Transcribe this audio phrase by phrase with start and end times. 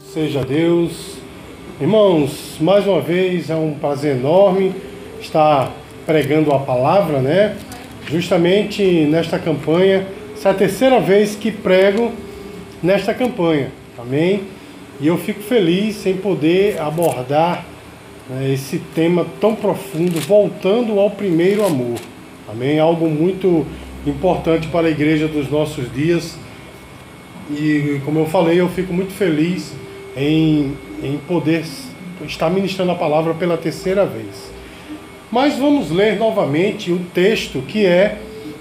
[0.00, 1.18] Seja Deus.
[1.80, 4.74] Irmãos, mais uma vez é um prazer enorme
[5.20, 5.72] estar
[6.04, 7.56] pregando a palavra, né?
[8.10, 10.06] Justamente nesta campanha.
[10.34, 12.10] Essa é a terceira vez que prego
[12.82, 14.42] nesta campanha, amém?
[15.00, 17.64] E eu fico feliz em poder abordar
[18.28, 21.98] né, esse tema tão profundo, voltando ao primeiro amor,
[22.48, 22.80] amém?
[22.80, 23.64] Algo muito
[24.04, 26.36] importante para a igreja dos nossos dias.
[27.50, 29.72] E como eu falei, eu fico muito feliz
[30.16, 31.64] em, em poder
[32.26, 34.50] estar ministrando a palavra pela terceira vez.
[35.30, 38.18] Mas vamos ler novamente o texto que é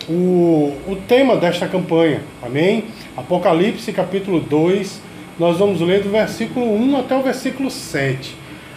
[0.08, 2.22] o, o tema desta campanha.
[2.42, 2.86] Amém?
[3.18, 5.02] Apocalipse capítulo 2,
[5.40, 8.36] nós vamos ler do versículo 1 até o versículo 7.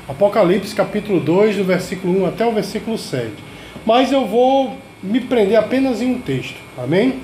[0.09, 3.31] Apocalipse capítulo 2, do versículo 1 até o versículo 7.
[3.84, 6.57] Mas eu vou me prender apenas em um texto.
[6.79, 7.20] Amém?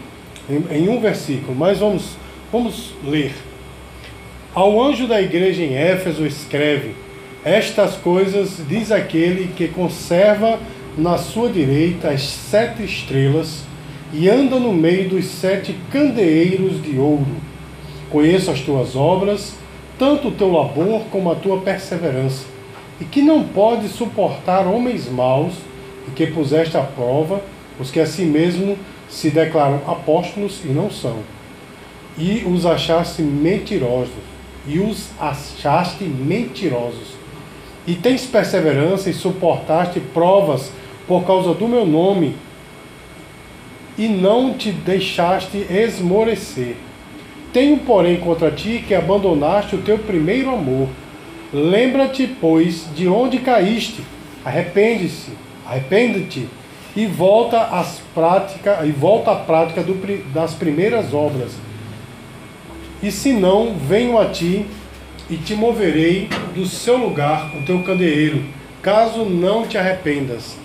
[0.49, 1.55] Em, em um versículo.
[1.55, 2.17] Mas vamos,
[2.53, 3.48] vamos ler.
[4.55, 6.95] Ao anjo da igreja em Éfeso escreve:
[7.45, 10.59] Estas coisas diz aquele que conserva
[10.97, 13.63] na sua direita as sete estrelas
[14.11, 17.27] e anda no meio dos sete candeeiros de ouro.
[18.09, 19.53] Conheço as tuas obras,
[19.99, 22.47] tanto o teu labor como a tua perseverança,
[22.99, 25.53] e que não pode suportar homens maus,
[26.09, 27.43] e que puseste à prova
[27.79, 28.79] os que a si mesmo
[29.11, 31.19] se declaram apóstolos e não são,
[32.17, 34.38] e os achaste mentirosos
[34.69, 37.17] e os achaste mentirosos.
[37.87, 40.71] E tens perseverança e suportaste provas
[41.07, 42.37] por causa do meu nome,
[43.97, 46.77] e não te deixaste esmorecer.
[47.53, 50.89] Tenho, porém, contra ti que abandonaste o teu primeiro amor.
[51.53, 54.05] Lembra-te, pois, de onde caíste.
[54.45, 55.33] Arrepende-se,
[55.67, 56.47] arrepende-te
[56.95, 59.95] e volta às prática e volta à prática do,
[60.33, 61.53] das primeiras obras
[63.03, 64.67] e se não, venho a ti
[65.31, 68.43] e te moverei do seu lugar o teu candeeiro,
[68.83, 70.57] caso não te arrependas.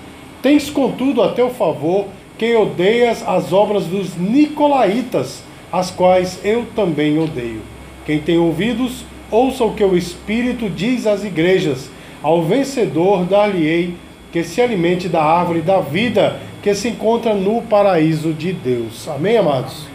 [0.42, 2.08] Tens, contudo, a teu favor
[2.38, 7.62] que odeias as obras dos Nicolaitas, as quais eu também odeio.
[8.06, 11.90] Quem tem ouvidos, ouça o que o Espírito diz às igrejas.
[12.22, 13.96] Ao vencedor dar-lhe-ei
[14.32, 19.08] que se alimente da árvore da vida que se encontra no paraíso de Deus.
[19.08, 19.93] Amém, amados?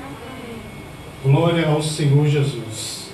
[1.25, 3.09] Glória ao Senhor Jesus.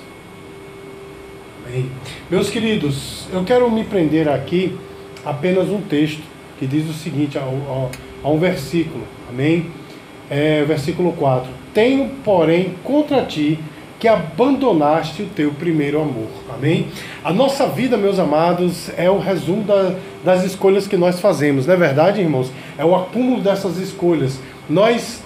[1.65, 1.89] Amém.
[2.29, 4.77] Meus queridos, eu quero me prender aqui
[5.25, 6.21] apenas um texto
[6.59, 9.71] que diz o seguinte, a, um versículo, amém?
[10.29, 13.57] É, versículo 4: Tenho, porém, contra ti
[13.99, 16.29] que abandonaste o teu primeiro amor.
[16.53, 16.89] Amém?
[17.23, 21.73] A nossa vida, meus amados, é o resumo da, das escolhas que nós fazemos, não
[21.73, 22.51] é verdade, irmãos?
[22.77, 24.39] É o acúmulo dessas escolhas.
[24.69, 25.24] Nós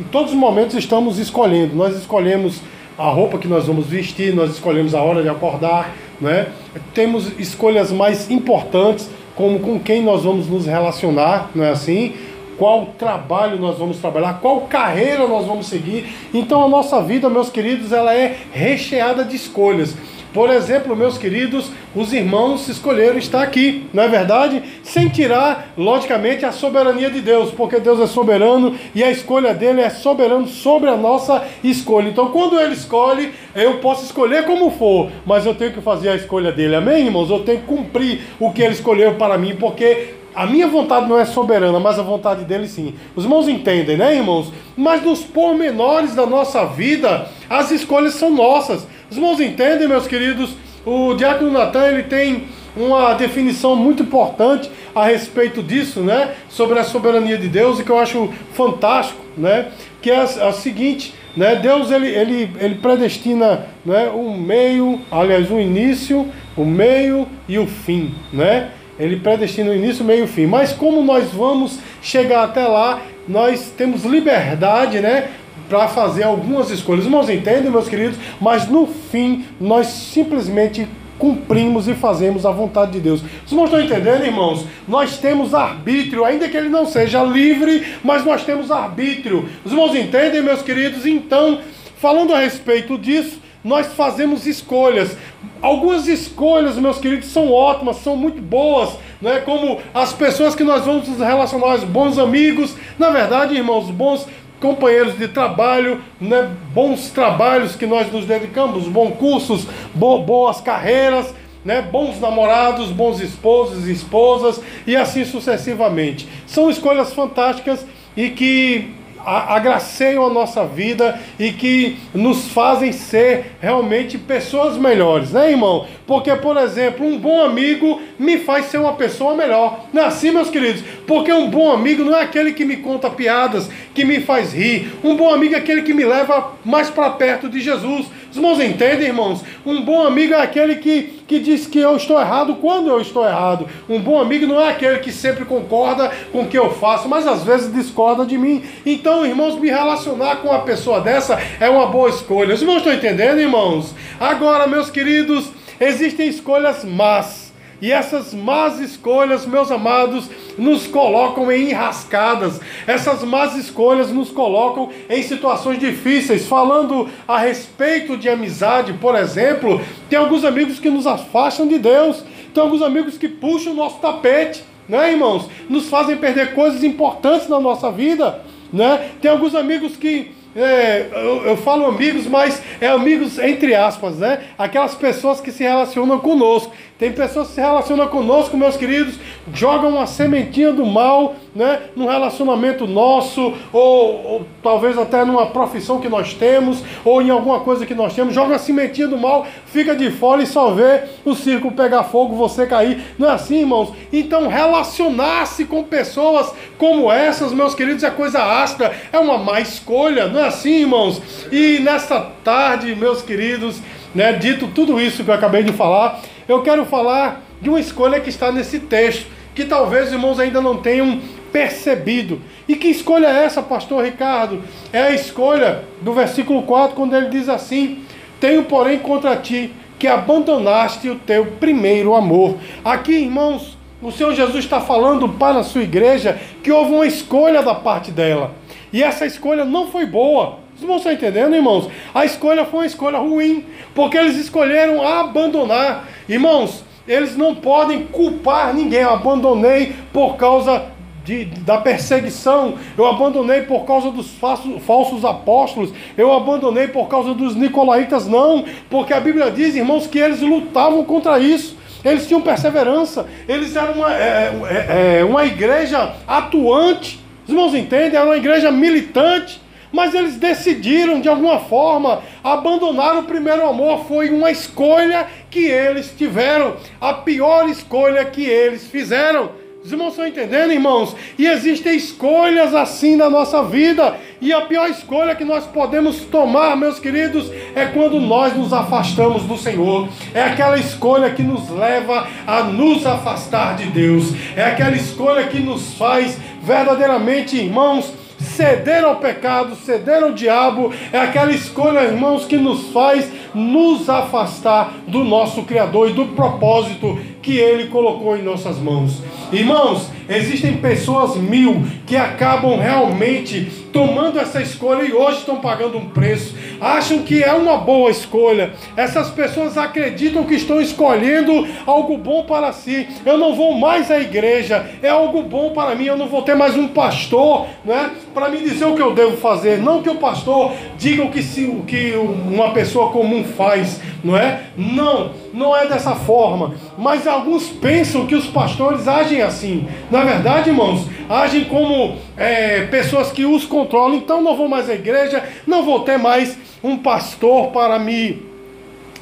[0.00, 1.76] em todos os momentos estamos escolhendo.
[1.76, 2.62] Nós escolhemos
[2.96, 6.46] a roupa que nós vamos vestir, nós escolhemos a hora de acordar, né?
[6.94, 12.14] Temos escolhas mais importantes, como com quem nós vamos nos relacionar, não é assim?
[12.56, 16.06] Qual trabalho nós vamos trabalhar, qual carreira nós vamos seguir.
[16.32, 19.94] Então a nossa vida, meus queridos, ela é recheada de escolhas.
[20.32, 24.62] Por exemplo, meus queridos, os irmãos escolheram estar aqui, não é verdade?
[24.84, 29.80] Sem tirar, logicamente, a soberania de Deus, porque Deus é soberano e a escolha dele
[29.80, 32.08] é soberano sobre a nossa escolha.
[32.08, 36.14] Então, quando ele escolhe, eu posso escolher como for, mas eu tenho que fazer a
[36.16, 37.28] escolha dele, amém, irmãos?
[37.28, 41.18] Eu tenho que cumprir o que ele escolheu para mim, porque a minha vontade não
[41.18, 42.94] é soberana, mas a vontade dele sim.
[43.16, 44.52] Os irmãos entendem, né, irmãos?
[44.76, 48.86] Mas nos pormenores da nossa vida, as escolhas são nossas.
[49.10, 50.50] Os irmãos entendem, meus queridos?
[50.86, 52.44] O Diácono Natan, ele tem
[52.76, 56.34] uma definição muito importante a respeito disso, né?
[56.48, 59.72] Sobre a soberania de Deus e que eu acho fantástico, né?
[60.00, 61.56] Que é a, seguinte, né?
[61.56, 64.08] Deus ele, ele, ele predestina, né?
[64.10, 68.70] Um meio, aliás, o início, o meio e o fim, né?
[68.96, 70.46] Ele predestina o início, o meio e o fim.
[70.46, 75.30] Mas como nós vamos chegar até lá, nós temos liberdade, né?
[75.70, 77.04] Para fazer algumas escolhas.
[77.04, 78.18] Irmãos, entendem, meus queridos?
[78.40, 80.86] Mas no fim, nós simplesmente
[81.16, 83.20] cumprimos e fazemos a vontade de Deus.
[83.20, 84.66] Vocês não estão entendendo, irmãos?
[84.88, 89.48] Nós temos arbítrio, ainda que ele não seja livre, mas nós temos arbítrio.
[89.64, 91.06] Os irmãos entendem, meus queridos?
[91.06, 91.60] Então,
[91.98, 95.16] falando a respeito disso, nós fazemos escolhas.
[95.62, 98.90] Algumas escolhas, meus queridos, são ótimas, são muito boas,
[99.20, 99.40] não é?
[99.40, 104.26] Como as pessoas que nós vamos nos relacionar, os bons amigos, na verdade, irmãos, bons
[104.60, 111.34] companheiros de trabalho, né, bons trabalhos que nós nos dedicamos, bons cursos, bo boas carreiras,
[111.64, 116.28] né, bons namorados, bons esposos e esposas e assim sucessivamente.
[116.46, 117.84] São escolhas fantásticas
[118.16, 125.50] e que agraceiam a nossa vida e que nos fazem ser realmente pessoas melhores, né,
[125.50, 125.86] irmão?
[126.06, 129.86] Porque, por exemplo, um bom amigo me faz ser uma pessoa melhor.
[129.92, 130.82] Não é assim, meus queridos?
[131.06, 134.92] Porque um bom amigo não é aquele que me conta piadas, que me faz rir.
[135.04, 138.06] Um bom amigo é aquele que me leva mais para perto de Jesus.
[138.30, 139.42] Os irmãos entendem, irmãos?
[139.66, 143.26] Um bom amigo é aquele que, que diz que eu estou errado quando eu estou
[143.26, 143.66] errado.
[143.88, 147.26] Um bom amigo não é aquele que sempre concorda com o que eu faço, mas
[147.26, 148.62] às vezes discorda de mim.
[148.86, 152.54] Então, irmãos, me relacionar com uma pessoa dessa é uma boa escolha.
[152.54, 153.92] Os irmãos estão entendendo, irmãos?
[154.20, 155.50] Agora, meus queridos,
[155.80, 157.49] existem escolhas más.
[157.80, 160.28] E essas más escolhas, meus amados,
[160.58, 162.60] nos colocam em enrascadas.
[162.86, 166.46] Essas más escolhas nos colocam em situações difíceis.
[166.46, 172.22] Falando a respeito de amizade, por exemplo, tem alguns amigos que nos afastam de Deus.
[172.52, 175.48] Tem alguns amigos que puxam o nosso tapete, né, irmãos?
[175.68, 178.42] Nos fazem perder coisas importantes na nossa vida,
[178.72, 179.12] né?
[179.22, 184.40] Tem alguns amigos que é, eu, eu, falo amigos, mas é amigos entre aspas, né?
[184.58, 186.72] Aquelas pessoas que se relacionam conosco.
[186.98, 189.14] Tem pessoas que se relacionam conosco, meus queridos,
[189.54, 191.80] jogam uma sementinha do mal, né?
[191.96, 197.60] Num relacionamento nosso, ou, ou, talvez até numa profissão que nós temos, ou em alguma
[197.60, 201.02] coisa que nós temos, joga a sementinha do mal, fica de fora e só vê
[201.24, 203.02] o circo pegar fogo, você cair.
[203.18, 203.92] Não é assim, irmãos?
[204.12, 210.28] Então, relacionar-se com pessoas como essas, meus queridos, é coisa áspera, é uma má escolha,
[210.28, 211.20] não é assim, irmãos?
[211.50, 213.80] E nesta tarde, meus queridos,
[214.14, 218.20] né, dito tudo isso que eu acabei de falar, eu quero falar de uma escolha
[218.20, 221.20] que está nesse texto, que talvez os irmãos ainda não tenham
[221.52, 222.40] percebido.
[222.68, 224.62] E que escolha é essa, pastor Ricardo?
[224.92, 228.04] É a escolha do versículo 4, quando ele diz assim:
[228.40, 232.56] Tenho, porém, contra ti que abandonaste o teu primeiro amor.
[232.82, 237.62] Aqui, irmãos, o Senhor Jesus está falando para a sua igreja que houve uma escolha
[237.62, 238.52] da parte dela.
[238.92, 240.58] E essa escolha não foi boa.
[240.74, 241.90] Vocês vão estar entendendo, irmãos?
[242.14, 246.08] A escolha foi uma escolha ruim, porque eles escolheram abandonar.
[246.26, 249.00] Irmãos, eles não podem culpar ninguém.
[249.00, 250.86] Eu abandonei por causa
[251.30, 254.32] de, da perseguição, eu abandonei por causa dos
[254.80, 260.18] falsos, apóstolos, eu abandonei por causa dos nicolaítas, não, porque a Bíblia diz, irmãos, que
[260.18, 261.78] eles lutavam contra isso.
[262.04, 268.16] Eles tinham perseverança, eles eram uma, é, é, é uma igreja atuante, os irmãos entendem?
[268.16, 269.60] Era uma igreja militante,
[269.92, 274.06] mas eles decidiram de alguma forma abandonar o primeiro amor.
[274.06, 279.50] Foi uma escolha que eles tiveram, a pior escolha que eles fizeram.
[279.82, 281.16] Os irmãos estão entendendo, irmãos?
[281.38, 284.14] E existem escolhas assim na nossa vida.
[284.38, 289.44] E a pior escolha que nós podemos tomar, meus queridos, é quando nós nos afastamos
[289.44, 290.06] do Senhor.
[290.34, 294.34] É aquela escolha que nos leva a nos afastar de Deus.
[294.54, 298.12] É aquela escolha que nos faz verdadeiramente, irmãos,
[298.56, 304.92] ceder ao pecado, ceder ao diabo, é aquela escolha, irmãos, que nos faz nos afastar
[305.06, 309.22] do nosso Criador e do propósito que Ele colocou em nossas mãos.
[309.52, 316.06] Irmãos, existem pessoas mil que acabam realmente tomando essa escolha e hoje estão pagando um
[316.06, 316.54] preço.
[316.80, 318.72] Acham que é uma boa escolha.
[318.96, 323.08] Essas pessoas acreditam que estão escolhendo algo bom para si.
[323.26, 326.04] Eu não vou mais à igreja, é algo bom para mim.
[326.04, 329.36] Eu não vou ter mais um pastor, né, para me dizer o que eu devo
[329.36, 329.78] fazer.
[329.78, 334.36] Não que o pastor diga o que, se, o que uma pessoa comum faz, não
[334.36, 334.60] é?
[334.76, 336.74] Não, não é dessa forma.
[336.96, 339.86] Mas alguns pensam que os pastores agem assim.
[340.10, 344.16] Na verdade, irmãos, agem como é, pessoas que os controlam.
[344.16, 348.42] Então não vou mais à igreja, não vou ter mais um pastor para me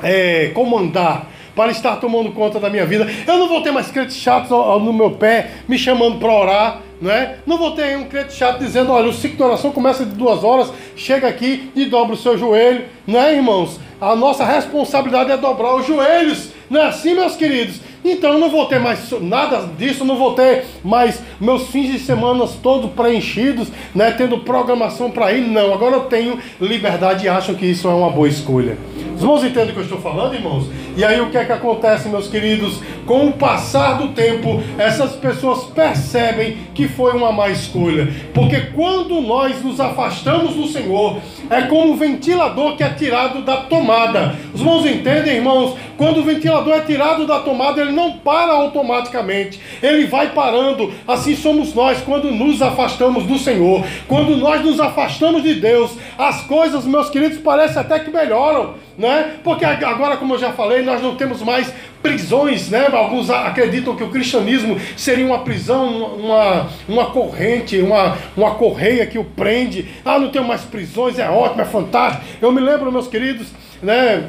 [0.02, 3.04] é, comandar para estar tomando conta da minha vida.
[3.26, 7.10] Eu não vou ter mais crentes chatos no meu pé, me chamando para orar, não
[7.10, 7.38] é?
[7.46, 10.42] Não vou ter um crente chato dizendo, olha, o ciclo de oração começa de duas
[10.44, 13.78] horas, chega aqui e dobra o seu joelho, não é, irmãos?
[14.00, 17.80] A nossa responsabilidade é dobrar os joelhos, não é assim, meus queridos?
[18.12, 21.98] Então eu não vou ter mais nada disso, não vou ter mais meus fins de
[21.98, 25.40] semana todos preenchidos, né, tendo programação para ir.
[25.42, 28.76] Não, agora eu tenho liberdade e acho que isso é uma boa escolha.
[29.14, 30.66] Os irmãos entendem o que eu estou falando, irmãos?
[30.96, 32.80] E aí o que é que acontece, meus queridos?
[33.04, 38.12] Com o passar do tempo, essas pessoas percebem que foi uma má escolha.
[38.32, 41.18] Porque quando nós nos afastamos do Senhor,
[41.50, 44.36] é como um ventilador que é tirado da tomada.
[44.54, 45.76] Os irmãos entendem, irmãos?
[45.96, 50.92] Quando o ventilador é tirado da tomada, ele não para automaticamente, ele vai parando.
[51.06, 53.84] Assim somos nós quando nos afastamos do Senhor.
[54.06, 59.36] Quando nós nos afastamos de Deus, as coisas, meus queridos, parecem até que melhoram né?
[59.44, 62.88] Porque agora, como eu já falei, nós não temos mais prisões, né?
[62.92, 69.16] Alguns acreditam que o cristianismo seria uma prisão, uma, uma corrente, uma, uma correia que
[69.16, 69.88] o prende.
[70.04, 72.24] Ah, não tenho mais prisões, é ótimo, é fantástico.
[72.42, 73.46] Eu me lembro, meus queridos,
[73.80, 74.28] né?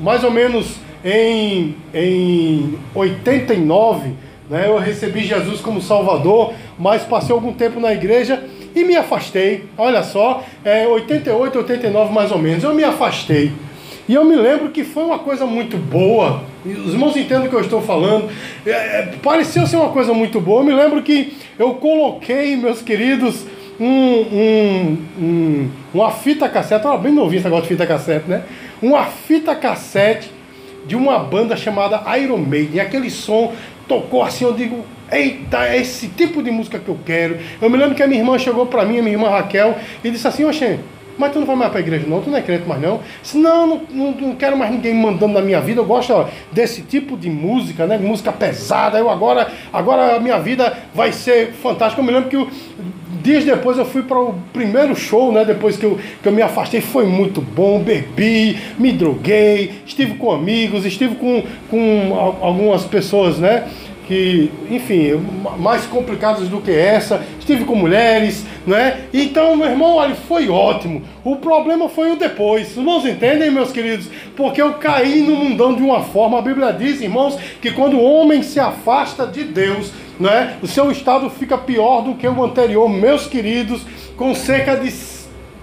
[0.00, 4.12] Mais ou menos em, em 89,
[4.50, 4.66] né?
[4.66, 8.42] Eu recebi Jesus como Salvador, mas passei algum tempo na igreja
[8.74, 9.64] e me afastei.
[9.76, 12.64] Olha só, é 88, 89 mais ou menos.
[12.64, 13.52] Eu me afastei.
[14.08, 16.42] E eu me lembro que foi uma coisa muito boa.
[16.64, 18.30] Os irmãos entendem o que eu estou falando.
[18.64, 20.62] É, é, pareceu ser uma coisa muito boa.
[20.62, 23.44] Eu me lembro que eu coloquei, meus queridos,
[23.78, 26.76] um, um, um, uma fita cassete.
[26.76, 28.44] Estava bem novinho esse negócio de fita cassete, né?
[28.80, 30.30] Uma fita cassete
[30.88, 32.80] de uma banda chamada Iron Maiden.
[32.80, 33.52] Aquele som
[33.86, 37.38] tocou assim, eu digo, eita, é esse tipo de música que eu quero.
[37.60, 40.10] Eu me lembro que a minha irmã chegou para mim, a minha irmã Raquel, e
[40.10, 40.78] disse assim, oxê,
[41.18, 43.00] mas tu não vai mais para a igreja não, tu não é crente mais não.
[43.20, 46.28] Disse, não, não, não, não quero mais ninguém mandando na minha vida, eu gosto ó,
[46.52, 47.98] desse tipo de música, né?
[47.98, 48.98] Música pesada.
[48.98, 52.00] Eu agora, agora a minha vida vai ser fantástica.
[52.00, 52.48] Eu me lembro que eu,
[53.28, 55.44] dias depois eu fui para o primeiro show, né?
[55.44, 60.32] Depois que eu, que eu me afastei, foi muito bom, bebi, me droguei, estive com
[60.32, 63.68] amigos, estive com, com algumas pessoas, né?
[64.06, 65.20] que, enfim,
[65.58, 67.22] mais complicadas do que essa.
[67.38, 69.00] Estive com mulheres, né?
[69.12, 71.02] Então, meu irmão, olha, foi ótimo.
[71.22, 72.70] O problema foi o depois.
[72.70, 74.08] Os irmãos entendem, meus queridos?
[74.34, 76.38] Porque eu caí no mundão de uma forma.
[76.38, 80.90] A Bíblia diz, irmãos, que quando o homem se afasta de Deus, né, o seu
[80.90, 82.88] estado fica pior do que o anterior.
[82.88, 83.82] Meus queridos,
[84.16, 84.92] com cerca de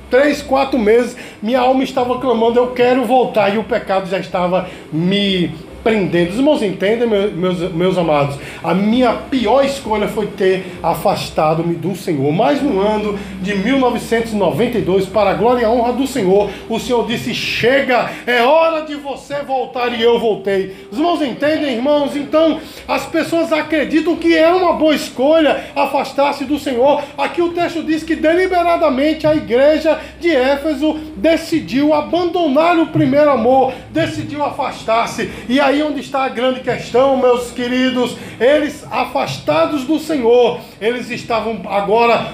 [0.10, 4.70] três, quatro meses, minha alma estava clamando, eu quero voltar, e o pecado já estava
[4.92, 5.52] me
[5.86, 6.32] prendendo.
[6.32, 8.40] Os irmãos entendem, meus, meus amados?
[8.64, 12.34] A minha pior escolha foi ter afastado-me do Senhor.
[12.34, 17.06] Mas no ano de 1992, para a glória e a honra do Senhor, o Senhor
[17.06, 19.94] disse: Chega, é hora de você voltar.
[19.94, 20.76] E eu voltei.
[20.92, 22.16] Os irmãos entendem, irmãos?
[22.16, 27.04] Então, as pessoas acreditam que é uma boa escolha afastar-se do Senhor.
[27.16, 33.72] Aqui o texto diz que deliberadamente a igreja de Éfeso decidiu abandonar o primeiro amor,
[33.92, 35.30] decidiu afastar-se.
[35.48, 38.16] E aí aí onde está a grande questão, meus queridos.
[38.40, 42.34] Eles afastados do Senhor, eles estavam agora,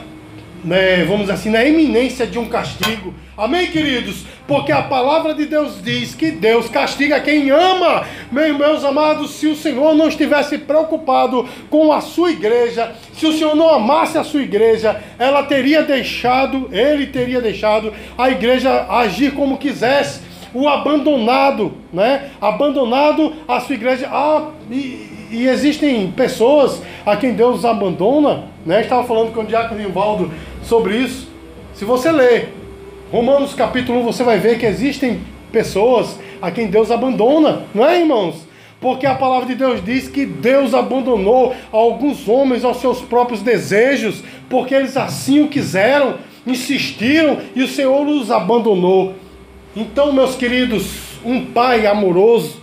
[0.64, 3.14] né, vamos assim, na iminência de um castigo.
[3.36, 4.26] Amém, queridos?
[4.48, 8.06] Porque a palavra de Deus diz que Deus castiga quem ama.
[8.32, 13.34] Meus, meus amados, se o Senhor não estivesse preocupado com a sua igreja, se o
[13.34, 19.32] Senhor não amasse a sua igreja, ela teria deixado, ele teria deixado a igreja agir
[19.32, 22.32] como quisesse o abandonado, né?
[22.40, 24.08] Abandonado a sua igreja.
[24.12, 28.82] Ah, e, e existem pessoas a quem Deus abandona, né?
[28.82, 30.32] Estava falando com o diácono Rivaldo
[30.64, 31.30] sobre isso.
[31.74, 32.54] Se você ler
[33.12, 38.00] Romanos capítulo 1, você vai ver que existem pessoas a quem Deus abandona, não é,
[38.00, 38.48] irmãos?
[38.80, 44.24] Porque a palavra de Deus diz que Deus abandonou alguns homens aos seus próprios desejos,
[44.50, 46.16] porque eles assim o quiseram,
[46.48, 49.14] insistiram e o Senhor os abandonou.
[49.76, 50.84] Então, meus queridos,
[51.24, 52.60] um pai amoroso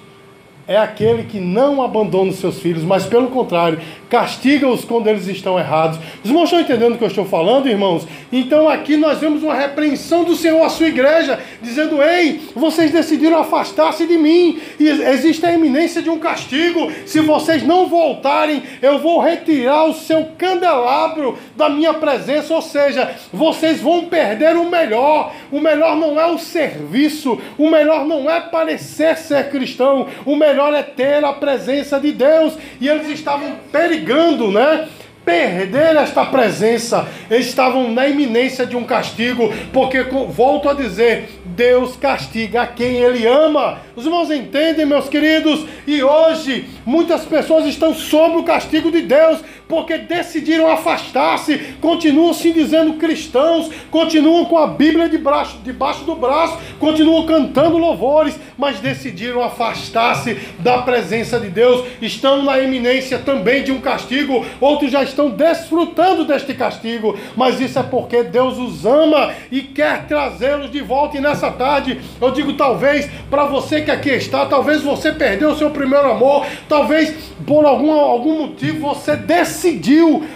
[0.67, 5.59] é aquele que não abandona os seus filhos, mas pelo contrário, castiga-os quando eles estão
[5.59, 5.99] errados.
[6.23, 8.07] Os irmãos estão entendendo o que eu estou falando, irmãos?
[8.33, 13.39] Então aqui nós vemos uma repreensão do Senhor à sua igreja, dizendo: Ei, vocês decidiram
[13.39, 16.91] afastar-se de mim, e existe a iminência de um castigo.
[17.07, 23.15] Se vocês não voltarem, eu vou retirar o seu candelabro da minha presença, ou seja,
[23.33, 25.33] vocês vão perder o melhor.
[25.51, 30.73] O melhor não é o serviço, o melhor não é parecer ser cristão, o melhor
[30.75, 32.55] é ter a presença de Deus.
[32.81, 33.53] E eles estavam
[33.99, 34.89] perigando né?
[35.25, 41.97] perder esta presença, eles estavam na iminência de um castigo, porque, volto a dizer, Deus
[41.97, 43.79] castiga quem Ele ama.
[43.95, 45.67] Os irmãos entendem, meus queridos?
[45.87, 52.51] E hoje, muitas pessoas estão sob o castigo de Deus, porque decidiram afastar-se, continuam se
[52.53, 59.43] dizendo cristãos, continuam com a Bíblia debaixo, debaixo do braço, continuam cantando louvores, mas decidiram
[59.43, 65.29] afastar-se da presença de Deus, estão na iminência também de um castigo, outros já estão
[65.29, 71.19] desfrutando deste castigo, mas isso é porque Deus os ama e quer trazê-los de volta.
[71.19, 75.57] E nessa tarde, eu digo talvez para você que aqui está, talvez você perdeu o
[75.57, 77.15] seu primeiro amor, talvez
[77.47, 79.58] por algum, algum motivo você decidiu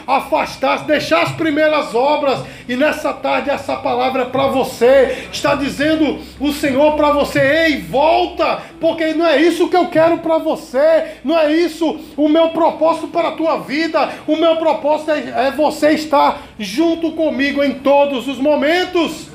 [0.06, 5.26] afastar-se, deixar as primeiras obras, e nessa tarde essa palavra é para você.
[5.32, 10.18] Está dizendo o Senhor para você: ei, volta, porque não é isso que eu quero
[10.18, 14.08] para você, não é isso o meu propósito para a tua vida.
[14.26, 19.28] O meu propósito é, é você estar junto comigo em todos os momentos.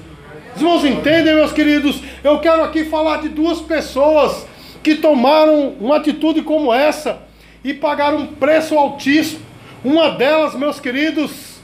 [0.56, 2.02] Os irmãos entendem, meus queridos?
[2.24, 4.46] Eu quero aqui falar de duas pessoas
[4.82, 7.20] que tomaram uma atitude como essa
[7.64, 9.47] e pagaram um preço altíssimo.
[9.84, 11.60] Uma delas, meus queridos,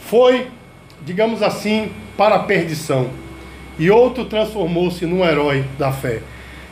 [0.00, 0.46] foi,
[1.04, 3.10] digamos assim, para a perdição.
[3.78, 6.22] E outro transformou-se num herói da fé.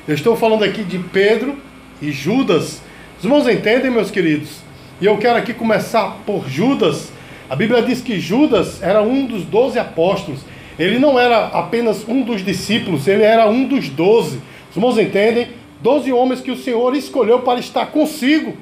[0.07, 1.57] Eu estou falando aqui de Pedro
[2.01, 2.81] e Judas.
[3.19, 4.59] Os irmãos entendem, meus queridos?
[5.01, 7.13] E eu quero aqui começar por Judas.
[7.51, 10.41] A Bíblia diz que Judas era um dos doze apóstolos.
[10.79, 14.41] Ele não era apenas um dos discípulos, ele era um dos doze.
[14.71, 15.49] Os irmãos entendem?
[15.83, 18.57] Doze homens que o Senhor escolheu para estar consigo,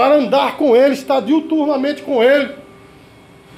[0.00, 2.52] para andar com ele, estar diuturnamente com ele.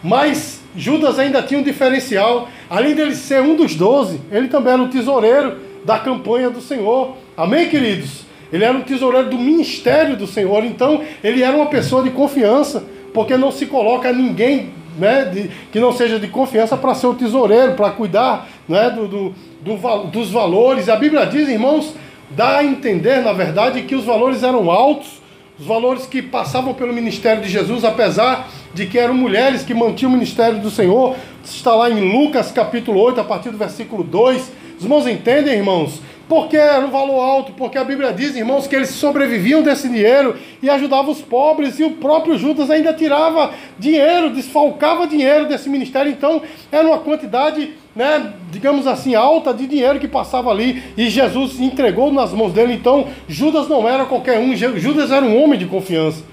[0.03, 2.49] Mas Judas ainda tinha um diferencial.
[2.69, 7.17] Além dele ser um dos doze, ele também era o tesoureiro da campanha do Senhor.
[7.37, 8.23] Amém, queridos?
[8.53, 10.65] Ele era um tesoureiro do ministério do Senhor.
[10.65, 12.83] Então, ele era uma pessoa de confiança,
[13.15, 17.15] porque não se coloca ninguém né, de, que não seja de confiança para ser o
[17.15, 20.89] tesoureiro, para cuidar né, do, do, do, dos valores.
[20.89, 21.95] A Bíblia diz, irmãos,
[22.31, 25.22] dá a entender, na verdade, que os valores eram altos,
[25.59, 30.11] os valores que passavam pelo ministério de Jesus, apesar de que eram mulheres que mantinham
[30.11, 31.17] o ministério do Senhor.
[31.45, 34.53] Está lá em Lucas capítulo 8, a partir do versículo 2.
[34.79, 36.01] Os irmãos entendem, irmãos?
[36.33, 40.35] Porque era um valor alto, porque a Bíblia diz, irmãos, que eles sobreviviam desse dinheiro
[40.63, 46.11] e ajudavam os pobres, e o próprio Judas ainda tirava dinheiro, desfalcava dinheiro desse ministério,
[46.11, 46.41] então
[46.73, 52.11] era uma quantidade, né, digamos assim, alta de dinheiro que passava ali, e Jesus entregou
[52.11, 56.25] nas mãos dele, então Judas não era qualquer um, Judas era um homem de confiança.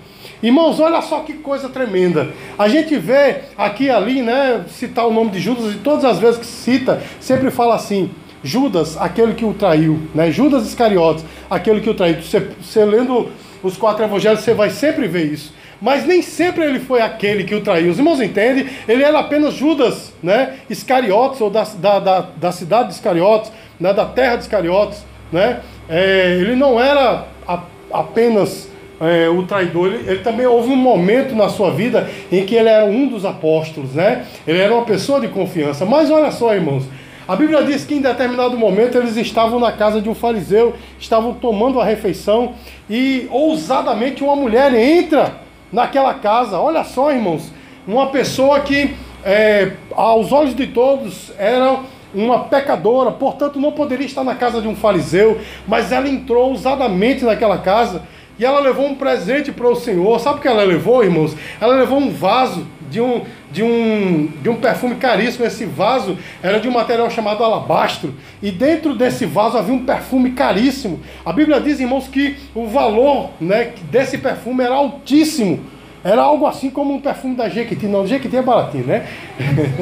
[0.42, 2.30] Irmãos, olha só que coisa tremenda.
[2.58, 6.20] A gente vê aqui e ali, né, citar o nome de Judas, e todas as
[6.20, 8.10] vezes que cita, sempre fala assim:
[8.44, 10.32] Judas, aquele que o traiu, né?
[10.32, 12.22] Judas Iscariotes, aquele que o traiu.
[12.22, 13.30] Você, você lendo
[13.62, 15.54] os quatro evangelhos, você vai sempre ver isso.
[15.82, 17.92] Mas nem sempre ele foi aquele que o traiu.
[17.92, 18.68] Os irmãos entendem?
[18.88, 20.56] Ele era apenas Judas, né?
[20.70, 23.94] Iscariotes, ou da, da, da, da cidade de Iscariotes, né?
[23.94, 25.62] da terra de Iscariotes, né?
[25.88, 28.70] É, ele não era a, apenas
[29.00, 32.68] é, o traidor, ele, ele, também houve um momento na sua vida em que ele
[32.68, 34.26] era um dos apóstolos, né?
[34.46, 35.86] Ele era uma pessoa de confiança.
[35.86, 36.84] Mas olha só, irmãos,
[37.30, 41.32] a Bíblia diz que em determinado momento eles estavam na casa de um fariseu, estavam
[41.32, 42.56] tomando a refeição
[42.90, 45.36] e ousadamente uma mulher entra
[45.72, 46.60] naquela casa.
[46.60, 47.54] Olha só, irmãos,
[47.88, 51.82] uma pessoa que é, aos olhos de todos era
[52.16, 57.24] uma pecadora, portanto não poderia estar na casa de um fariseu, mas ela entrou ousadamente
[57.24, 58.02] naquela casa
[58.40, 60.20] e ela levou um presente para o Senhor.
[60.20, 61.36] Sabe o que ela levou, irmãos?
[61.62, 65.46] Ela levou um vaso de um, de um, de um perfume caríssimo.
[65.46, 68.14] Esse vaso era de um material chamado alabastro.
[68.42, 71.00] E dentro desse vaso havia um perfume caríssimo.
[71.26, 75.60] A Bíblia diz, irmãos, que o valor né, desse perfume era altíssimo.
[76.02, 77.86] Era algo assim como um perfume da Jequiti.
[77.86, 79.06] Não, Jequiti é baratinho, né?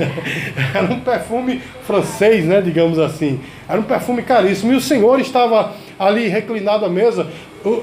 [0.74, 2.60] era um perfume francês, né?
[2.60, 3.40] Digamos assim.
[3.70, 4.74] Era um perfume caríssimo.
[4.74, 7.28] E o Senhor estava ali reclinado à mesa.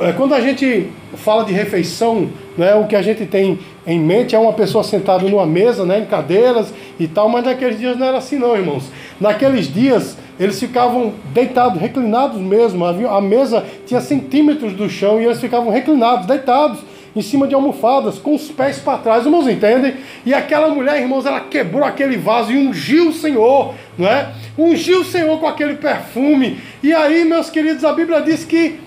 [0.01, 4.35] É, quando a gente fala de refeição, né, o que a gente tem em mente
[4.35, 8.07] é uma pessoa sentada numa mesa, né, em cadeiras e tal, mas naqueles dias não
[8.07, 8.85] era assim não, irmãos.
[9.20, 12.85] Naqueles dias eles ficavam deitados, reclinados mesmo.
[12.85, 16.81] A mesa tinha centímetros do chão e eles ficavam reclinados, deitados
[17.14, 19.94] em cima de almofadas, com os pés para trás, irmãos entendem?
[20.27, 24.31] E aquela mulher, irmãos, ela quebrou aquele vaso e ungiu o Senhor, não é?
[24.59, 26.59] Ungiu o Senhor com aquele perfume.
[26.83, 28.81] E aí, meus queridos, a Bíblia diz que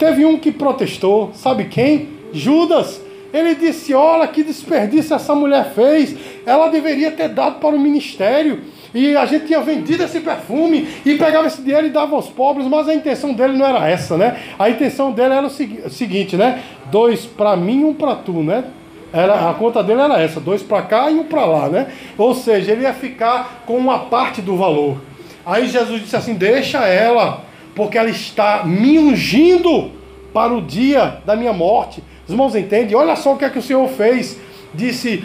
[0.00, 2.08] teve um que protestou, sabe quem?
[2.32, 3.02] Judas.
[3.32, 6.16] Ele disse: Olha que desperdício essa mulher fez.
[6.44, 8.62] Ela deveria ter dado para o ministério.
[8.92, 12.66] E a gente tinha vendido esse perfume e pegava esse dinheiro e dava aos pobres,
[12.66, 14.36] mas a intenção dele não era essa, né?
[14.58, 16.60] A intenção dele era o seguinte, né?
[16.90, 18.64] Dois para mim, um para tu, né?
[19.12, 21.86] Era, a conta dele era essa, dois para cá e um para lá, né?
[22.18, 25.00] Ou seja, ele ia ficar com uma parte do valor.
[25.46, 29.90] Aí Jesus disse assim: Deixa ela, porque ela está me ungindo
[30.32, 32.02] para o dia da minha morte.
[32.24, 32.96] Os irmãos entendem?
[32.96, 34.38] Olha só o que é que o Senhor fez.
[34.72, 35.24] Disse: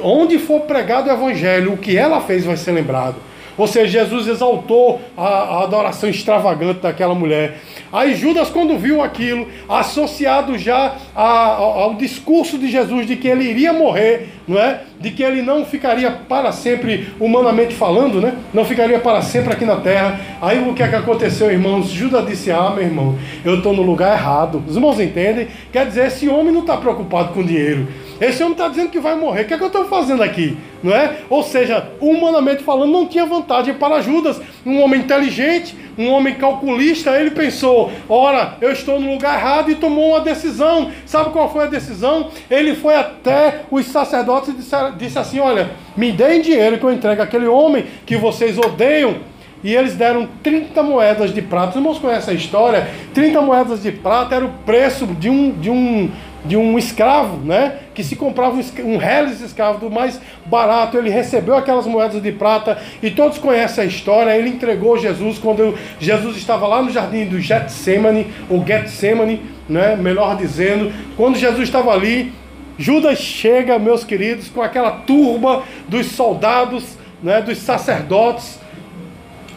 [0.00, 3.16] onde for pregado o evangelho, o que ela fez vai ser lembrado.
[3.56, 7.58] Ou seja, Jesus exaltou a, a adoração extravagante daquela mulher.
[7.92, 13.28] Aí Judas, quando viu aquilo, associado já a, ao, ao discurso de Jesus de que
[13.28, 14.80] ele iria morrer, não é?
[14.98, 18.34] De que ele não ficaria para sempre, humanamente falando, né?
[18.54, 20.18] Não ficaria para sempre aqui na terra.
[20.40, 21.88] Aí o que é que aconteceu, irmãos?
[21.88, 24.62] Judas disse: Ah, meu irmão, eu estou no lugar errado.
[24.66, 25.48] Os irmãos entendem?
[25.72, 27.88] Quer dizer, esse homem não está preocupado com dinheiro.
[28.22, 29.42] Esse homem está dizendo que vai morrer.
[29.42, 30.56] O que é que eu estou fazendo aqui?
[30.80, 31.16] Não é?
[31.28, 34.40] Ou seja, humanamente falando, não tinha vantagem para Judas.
[34.64, 39.74] Um homem inteligente, um homem calculista, ele pensou: ora, eu estou no lugar errado e
[39.74, 40.92] tomou uma decisão.
[41.04, 42.30] Sabe qual foi a decisão?
[42.48, 46.92] Ele foi até os sacerdotes e disse, disse assim: olha, me deem dinheiro que eu
[46.92, 49.16] entregue aquele homem que vocês odeiam.
[49.64, 51.70] E eles deram 30 moedas de prata.
[51.70, 52.88] Os irmãos conhecem a história?
[53.14, 56.10] 30 moedas de prata era o preço de um, de um,
[56.44, 57.78] de um escravo, né?
[57.94, 62.78] Que se comprava um, reles escravo do mais barato, ele recebeu aquelas moedas de prata
[63.02, 64.36] e todos conhecem a história.
[64.36, 69.94] Ele entregou Jesus quando Jesus estava lá no jardim do Getsemane, ou Getsemane, né?
[69.94, 72.32] Melhor dizendo, quando Jesus estava ali,
[72.76, 77.40] Judas chega, meus queridos, com aquela turba dos soldados, né?
[77.40, 78.58] Dos sacerdotes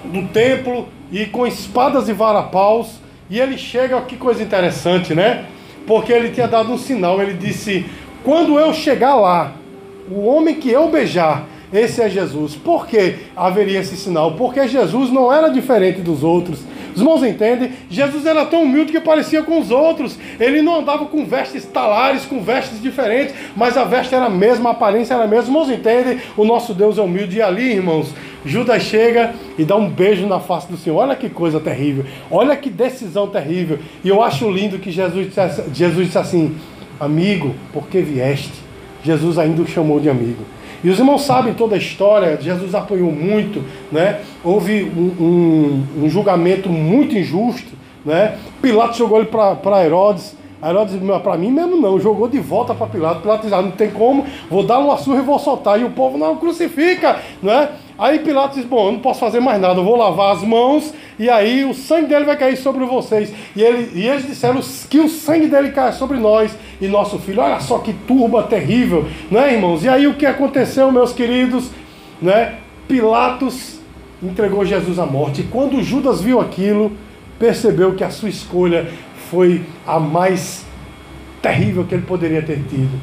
[0.03, 2.99] do templo e com espadas e varapaus.
[3.27, 5.45] E ele chega, que coisa interessante, né?
[5.85, 7.21] Porque ele tinha dado um sinal.
[7.21, 7.85] Ele disse:
[8.23, 9.53] Quando eu chegar lá,
[10.09, 12.55] o homem que eu beijar, esse é Jesus.
[12.55, 14.33] Por que haveria esse sinal?
[14.33, 16.63] Porque Jesus não era diferente dos outros.
[16.95, 17.73] Os irmãos entendem?
[17.89, 20.17] Jesus era tão humilde que parecia com os outros.
[20.39, 24.69] Ele não andava com vestes talares, com vestes diferentes, mas a veste era a mesma,
[24.69, 25.59] a aparência era a mesma.
[25.59, 26.21] Os irmãos entendem?
[26.37, 27.37] O nosso Deus é humilde.
[27.37, 28.13] E ali, irmãos,
[28.45, 30.97] Judas chega e dá um beijo na face do Senhor.
[30.97, 32.05] Olha que coisa terrível.
[32.29, 33.79] Olha que decisão terrível.
[34.03, 36.55] E eu acho lindo que Jesus disse, Jesus disse assim:
[36.99, 38.53] Amigo, por que vieste?
[39.03, 40.43] Jesus ainda o chamou de amigo.
[40.83, 44.19] E os irmãos sabem toda a história, Jesus apoiou muito, né?
[44.43, 45.23] houve um,
[45.99, 47.71] um, um julgamento muito injusto.
[48.05, 48.37] Né?
[48.61, 50.35] Pilatos jogou ele para Herodes.
[50.65, 53.21] Herodes disse, para mim mesmo não, jogou de volta para Pilatos.
[53.21, 55.79] Pilatos disse, ah, não tem como, vou dar uma surra e vou soltar.
[55.79, 57.69] E o povo não crucifica, né?
[57.97, 60.93] Aí Pilatos diz: Bom, eu não posso fazer mais nada, eu vou lavar as mãos
[61.17, 63.31] e aí o sangue dele vai cair sobre vocês.
[63.55, 67.41] E, ele, e eles disseram que o sangue dele cai sobre nós e nosso filho.
[67.41, 69.83] Olha só que turba terrível, né, irmãos?
[69.83, 71.69] E aí o que aconteceu, meus queridos?
[72.21, 72.55] Né?
[72.87, 73.79] Pilatos
[74.21, 75.41] entregou Jesus à morte.
[75.41, 76.91] E quando Judas viu aquilo,
[77.39, 78.87] percebeu que a sua escolha
[79.29, 80.65] foi a mais
[81.41, 82.99] terrível que ele poderia ter tido.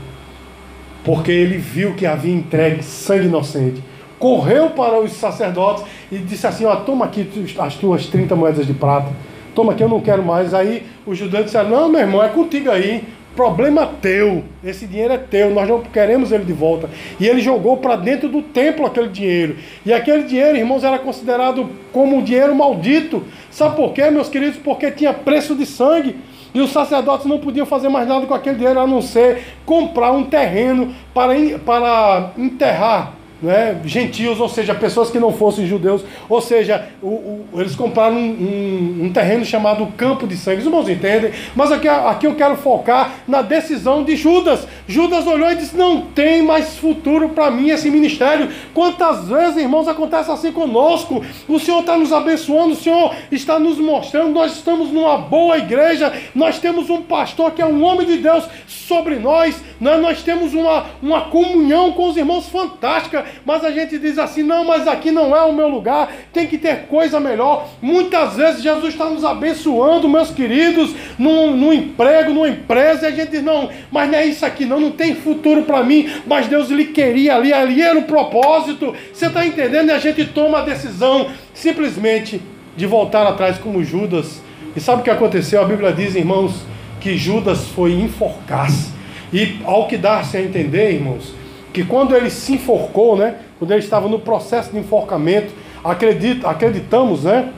[1.04, 3.82] Porque ele viu que havia entregue sangue inocente
[4.22, 5.82] correu para os sacerdotes
[6.12, 9.08] e disse assim: ó, toma aqui as tuas 30 moedas de prata,
[9.52, 10.54] toma aqui, eu não quero mais.
[10.54, 13.02] Aí os judeus disseram: não, meu irmão, é contigo aí.
[13.34, 16.88] Problema teu, esse dinheiro é teu, nós não queremos ele de volta.
[17.18, 19.56] E ele jogou para dentro do templo aquele dinheiro.
[19.86, 23.24] E aquele dinheiro, irmãos, era considerado como um dinheiro maldito.
[23.52, 24.58] Sabe por quê, meus queridos?
[24.58, 26.16] Porque tinha preço de sangue.
[26.54, 30.12] E os sacerdotes não podiam fazer mais nada com aquele dinheiro a não ser comprar
[30.12, 31.34] um terreno para,
[31.64, 37.46] para enterrar né, gentios, ou seja, pessoas que não fossem judeus, ou seja, o, o,
[37.54, 40.60] eles compraram um, um, um, terreno chamado Campo de Sangue.
[40.60, 41.32] Os irmãos entendem?
[41.56, 44.66] Mas aqui, aqui eu quero focar na decisão de Judas.
[44.86, 48.48] Judas olhou e disse: Não tem mais futuro para mim esse ministério.
[48.72, 51.24] Quantas vezes, irmãos, acontece assim conosco?
[51.48, 56.12] O Senhor está nos abençoando, o Senhor está nos mostrando, nós estamos numa boa igreja,
[56.34, 59.96] nós temos um pastor que é um homem de Deus sobre nós, né?
[59.96, 64.64] nós temos uma, uma comunhão com os irmãos fantástica mas a gente diz assim: não,
[64.64, 67.68] mas aqui não é o meu lugar, tem que ter coisa melhor.
[67.80, 73.14] Muitas vezes Jesus está nos abençoando, meus queridos, num, num emprego, numa empresa, e a
[73.14, 76.46] gente diz: não, mas não é isso aqui, não, não tem futuro para mim, mas
[76.46, 78.94] Deus lhe queria ali, ali era o propósito.
[79.12, 79.88] Você está entendendo?
[79.88, 82.40] E a gente toma a decisão simplesmente
[82.76, 84.40] de voltar atrás como Judas.
[84.74, 85.60] E sabe o que aconteceu?
[85.60, 86.64] A Bíblia diz, irmãos,
[87.00, 88.90] que Judas foi enforcar-se.
[89.32, 91.34] E ao que dá-se a entender, irmãos,
[91.72, 97.24] que quando ele se enforcou, né, quando ele estava no processo de enforcamento, acredito, acreditamos
[97.24, 97.50] né,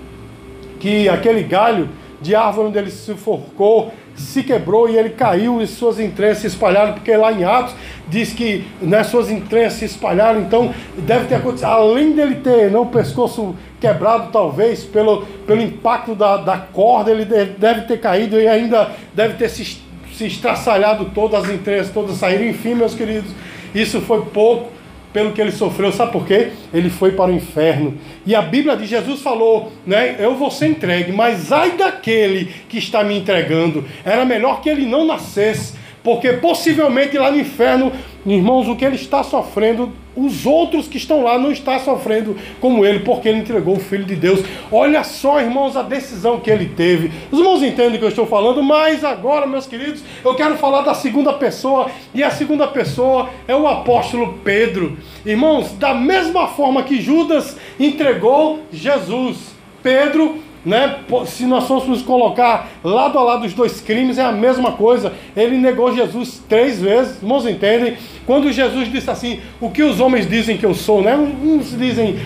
[0.79, 1.88] que aquele galho
[2.20, 6.46] de árvore onde ele se enforcou se quebrou e ele caiu e suas entranhas se
[6.46, 7.74] espalharam, porque lá em Atos
[8.09, 12.83] diz que né, suas entranhas se espalharam, então deve ter acontecido, além dele ter não,
[12.83, 18.46] o pescoço quebrado, talvez, pelo, pelo impacto da, da corda, ele deve ter caído e
[18.46, 23.31] ainda deve ter se, se estraçalhado todas as entranhas, todas saíram, enfim, meus queridos.
[23.74, 24.72] Isso foi pouco
[25.12, 25.92] pelo que ele sofreu.
[25.92, 26.50] Sabe por quê?
[26.72, 27.96] Ele foi para o inferno.
[28.26, 30.16] E a Bíblia de Jesus falou, né?
[30.18, 33.84] Eu vou ser entregue, mas ai daquele que está me entregando.
[34.04, 37.92] Era melhor que ele não nascesse, porque possivelmente lá no inferno,
[38.26, 42.85] irmãos, o que ele está sofrendo os outros que estão lá não estão sofrendo como
[42.85, 44.40] ele, porque ele entregou o Filho de Deus.
[44.70, 47.11] Olha só, irmãos, a decisão que ele teve.
[47.31, 50.83] Os irmãos entendem o que eu estou falando, mas agora, meus queridos, eu quero falar
[50.83, 54.96] da segunda pessoa, e a segunda pessoa é o apóstolo Pedro.
[55.24, 61.00] Irmãos, da mesma forma que Judas entregou Jesus, Pedro né?
[61.27, 65.12] Se nós fôssemos colocar lado a lado os dois crimes, é a mesma coisa.
[65.37, 67.96] Ele negou Jesus três vezes, irmãos entendem?
[68.27, 71.16] Quando Jesus disse assim: O que os homens dizem que eu sou, né?
[71.16, 72.16] Uns dizem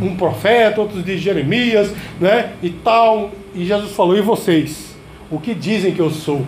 [0.00, 2.52] um profeta, outros dizem Jeremias, né?
[2.62, 3.30] E tal.
[3.54, 4.94] E Jesus falou: E vocês?
[5.30, 6.42] O que dizem que eu sou?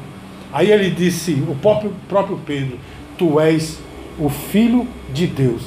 [0.52, 2.78] Aí ele disse, o próprio, próprio Pedro:
[3.18, 3.78] Tu és
[4.18, 5.62] o Filho de Deus.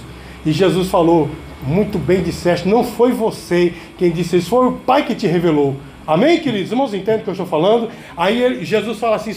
[0.46, 1.30] E Jesus falou:
[1.62, 5.76] muito bem disseste, não foi você quem disse isso, foi o Pai que te revelou.
[6.06, 6.72] Amém, queridos?
[6.72, 7.90] Irmãos, entendem o que eu estou falando?
[8.18, 9.36] Aí Jesus fala assim: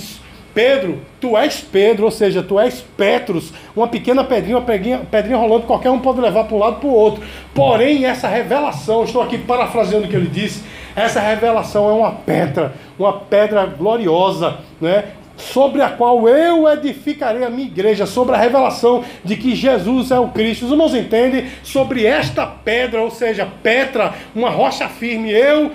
[0.55, 5.37] Pedro, tu és Pedro, ou seja, tu és Petros, uma pequena pedrinha, uma pedrinha, pedrinha
[5.37, 7.23] rolando, qualquer um pode levar para um lado para o outro.
[7.55, 10.63] Porém, essa revelação, estou aqui parafraseando o que ele disse,
[10.95, 15.05] essa revelação é uma pedra, uma pedra gloriosa, né?
[15.37, 20.19] Sobre a qual eu edificarei a minha igreja, sobre a revelação de que Jesus é
[20.19, 20.67] o Cristo.
[20.67, 21.47] Os irmãos entendem?
[21.63, 25.73] Sobre esta pedra, ou seja, Petra, uma rocha firme, eu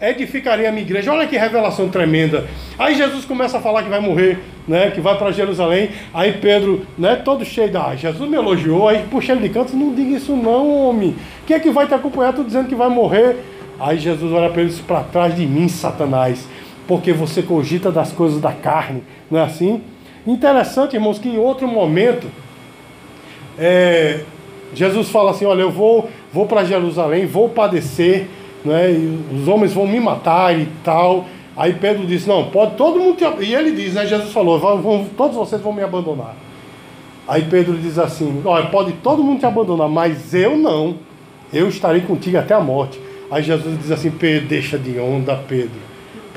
[0.00, 1.12] edificarei a minha igreja.
[1.12, 2.46] Olha que revelação tremenda.
[2.78, 5.90] Aí Jesus começa a falar que vai morrer, né, que vai para Jerusalém.
[6.14, 9.76] Aí Pedro, né, todo cheio da, ah, Jesus me elogiou, aí puxa ele de canto,
[9.76, 11.16] não diga isso não, homem.
[11.46, 12.32] Quem é que vai te acompanhar?
[12.32, 13.36] Tô dizendo que vai morrer.
[13.80, 16.48] Aí Jesus olha para ele para trás de mim, Satanás
[16.88, 19.82] porque você cogita das coisas da carne, não é assim?
[20.26, 22.26] Interessante, irmãos, que em outro momento,
[23.58, 24.20] é,
[24.74, 28.26] Jesus fala assim: Olha, eu vou, vou para Jerusalém, vou padecer,
[28.64, 28.88] né,
[29.32, 31.26] os homens vão me matar e tal.
[31.54, 33.16] Aí Pedro disse: Não, pode todo mundo.
[33.16, 33.44] Te...
[33.44, 34.06] E ele diz, né?
[34.06, 36.34] Jesus falou: vão, todos vocês vão me abandonar.
[37.26, 40.96] Aí Pedro diz assim: Olha, pode todo mundo te abandonar, mas eu não.
[41.52, 42.98] Eu estarei contigo até a morte.
[43.30, 45.87] Aí Jesus diz assim: Pedro, deixa de onda, Pedro.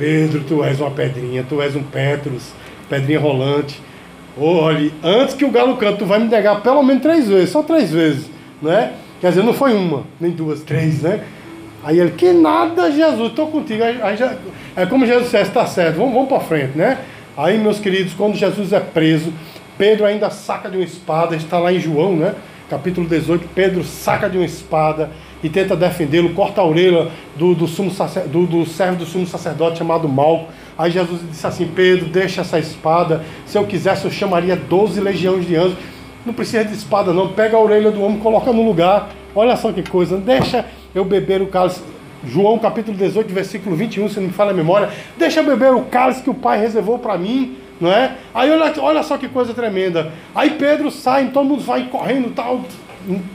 [0.02, 2.54] Pedro, tu és uma pedrinha, tu és um Petrus,
[2.90, 3.80] pedrinha rolante.
[4.36, 7.62] Olhe, antes que o galo cante, tu vai me negar pelo menos três vezes, só
[7.62, 8.28] três vezes,
[8.60, 8.94] né?
[9.20, 11.24] Quer dizer, não foi uma, nem duas, três, né?
[11.84, 13.84] Aí ele, que nada, Jesus, estou contigo.
[13.84, 14.36] Aí, aí já,
[14.76, 16.98] é como Jesus disse, está certo, vamos, vamos para frente, né?
[17.38, 19.32] Aí, meus queridos, quando Jesus é preso,
[19.78, 22.34] Pedro ainda saca de uma espada, está lá em João, né?
[22.68, 25.12] Capítulo 18, Pedro saca de uma espada
[25.44, 27.92] e tenta defendê-lo, corta a orelha do, do, sumo
[28.28, 30.52] do, do servo do sumo sacerdote chamado Malco.
[30.78, 33.24] Aí Jesus disse assim: Pedro, deixa essa espada.
[33.46, 35.78] Se eu quisesse, eu chamaria 12 legiões de anjos.
[36.26, 37.30] Não precisa de espada, não.
[37.30, 39.10] Pega a orelha do homem, coloca no lugar.
[39.36, 40.18] Olha só que coisa.
[40.18, 41.82] Deixa eu beber o cálice.
[42.24, 44.90] João capítulo 18, versículo 21, se não me falha a memória.
[45.18, 48.16] Deixa eu beber o cálice que o Pai reservou para mim não é?
[48.32, 50.12] Aí olha, olha só que coisa tremenda.
[50.36, 52.62] Aí Pedro sai, todo mundo vai correndo tal,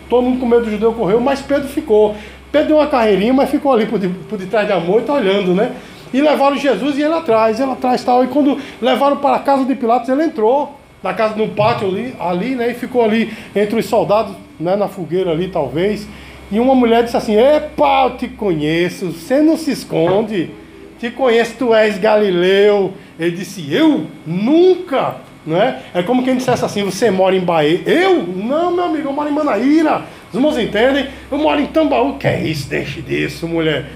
[0.08, 2.14] todo mundo com medo do judeu correu, mas Pedro ficou.
[2.50, 5.72] Pedro deu uma carreirinha, mas ficou ali por, por detrás da moita olhando, né?
[6.12, 8.24] E levaram Jesus e ele atrás, ele atrás tal.
[8.24, 12.14] E quando levaram para a casa de Pilatos, ele entrou na casa, no pátio ali,
[12.18, 12.70] ali né?
[12.70, 14.76] E ficou ali entre os soldados, né?
[14.76, 16.06] Na fogueira ali, talvez.
[16.50, 20.50] E uma mulher disse assim: Epa, eu te conheço, você não se esconde.
[20.98, 22.94] Te conheço, tu és Galileu.
[23.18, 24.06] Ele disse: Eu?
[24.26, 25.16] Nunca.
[25.46, 25.80] Não é?
[25.94, 27.80] é como quem dissesse assim: Você mora em Bahia.
[27.86, 28.22] Eu?
[28.22, 30.02] Não, meu amigo, eu moro em Manaíra.
[30.28, 31.06] Os irmãos entendem?
[31.30, 32.18] Eu moro em Tambaú.
[32.18, 32.68] Que é isso?
[32.68, 33.86] Deixe disso, mulher.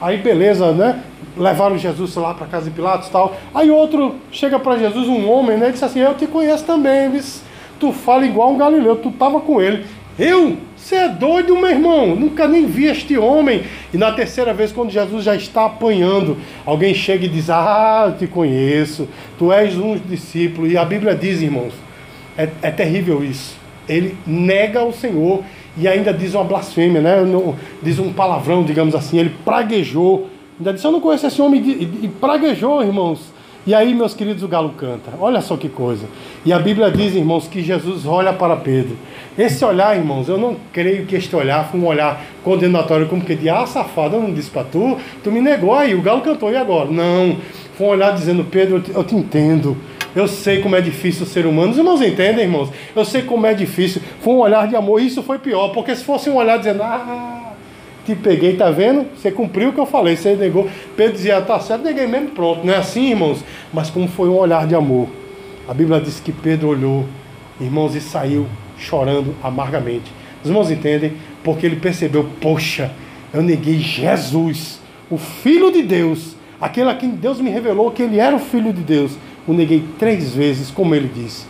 [0.00, 1.00] Aí, beleza, né?
[1.36, 3.36] Levaram Jesus lá para casa de Pilatos e tal.
[3.54, 5.70] Aí outro chega para Jesus, um homem, né?
[5.70, 7.20] Disse assim: Eu te conheço também.
[7.78, 9.84] Tu fala igual um galileu, tu estava com ele.
[10.18, 10.56] Eu?
[10.76, 12.14] Você é doido, meu irmão?
[12.14, 13.62] Nunca nem vi este homem.
[13.92, 18.18] E na terceira vez, quando Jesus já está apanhando, alguém chega e diz: Ah, eu
[18.18, 20.66] te conheço, tu és um discípulo.
[20.66, 21.72] E a Bíblia diz, irmãos,
[22.38, 23.56] é, é terrível isso.
[23.88, 25.42] Ele nega o Senhor
[25.76, 27.16] e ainda diz uma blasfêmia, né?
[27.82, 29.18] diz um palavrão, digamos assim.
[29.18, 30.28] Ele praguejou.
[30.58, 31.60] Ainda disse: Eu não conheço esse homem.
[32.02, 33.33] E praguejou, irmãos.
[33.66, 35.12] E aí, meus queridos, o galo canta.
[35.18, 36.06] Olha só que coisa.
[36.44, 38.94] E a Bíblia diz, irmãos, que Jesus olha para Pedro.
[39.38, 43.34] Esse olhar, irmãos, eu não creio que este olhar foi um olhar condenatório, como que
[43.34, 46.52] de ah, safado, eu não disse para tu, tu me negou aí, o galo cantou,
[46.52, 46.90] e agora?
[46.90, 47.38] Não.
[47.78, 49.76] Foi um olhar dizendo, Pedro, eu te, eu te entendo.
[50.14, 51.72] Eu sei como é difícil ser humano.
[51.72, 52.68] Os irmãos entendem, irmãos?
[52.94, 54.02] Eu sei como é difícil.
[54.20, 55.00] Foi um olhar de amor.
[55.00, 57.43] Isso foi pior, porque se fosse um olhar dizendo, ah,
[58.04, 59.06] te peguei, tá vendo?
[59.16, 60.68] Você cumpriu o que eu falei, você negou.
[60.96, 62.64] Pedro dizia, tá certo, neguei mesmo, pronto.
[62.64, 63.44] Não é assim, irmãos?
[63.72, 65.08] Mas como foi um olhar de amor.
[65.66, 67.06] A Bíblia diz que Pedro olhou,
[67.60, 68.46] irmãos, e saiu
[68.78, 70.12] chorando amargamente.
[70.42, 71.14] Os irmãos entendem?
[71.42, 72.90] Porque ele percebeu, poxa,
[73.32, 78.18] eu neguei Jesus, o Filho de Deus, aquele a quem Deus me revelou que ele
[78.18, 79.12] era o Filho de Deus.
[79.46, 81.46] O neguei três vezes, como ele disse.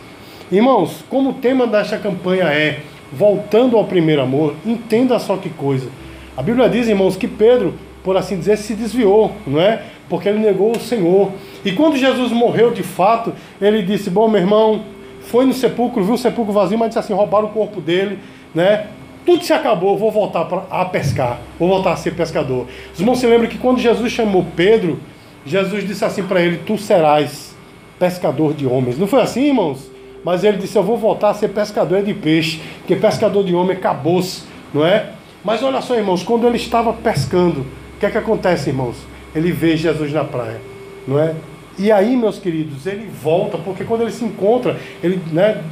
[0.51, 2.81] Irmãos, como o tema desta campanha é
[3.13, 5.89] voltando ao primeiro amor, entenda só que coisa.
[6.37, 9.83] A Bíblia diz, irmãos, que Pedro, por assim dizer, se desviou, não é?
[10.09, 11.31] Porque ele negou o Senhor.
[11.65, 14.83] E quando Jesus morreu de fato, ele disse: Bom, meu irmão,
[15.23, 18.19] foi no sepulcro, viu o sepulcro vazio, mas disse assim: roubaram o corpo dele,
[18.55, 18.89] né?
[19.25, 22.67] Tudo se acabou, vou voltar pra, a pescar, vou voltar a ser pescador.
[22.93, 25.01] Os irmãos se lembram que quando Jesus chamou Pedro,
[25.47, 27.55] Jesus disse assim para ele: Tu serás
[27.99, 28.99] pescador de homens.
[28.99, 29.91] Não foi assim, irmãos?
[30.23, 33.77] Mas ele disse: Eu vou voltar a ser pescador de peixe, porque pescador de homem
[33.77, 34.43] acabou-se,
[34.75, 35.11] não é?
[35.45, 38.97] Mas olha só, irmãos, quando ele estava pescando, o que é que acontece, irmãos?
[39.35, 40.61] Ele vê Jesus na praia,
[41.07, 41.35] não é?
[41.79, 45.63] E aí, meus queridos, ele volta, porque quando ele se encontra, ele né,